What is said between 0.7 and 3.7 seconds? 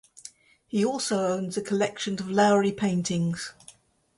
also owns a collection of Lowry paintings.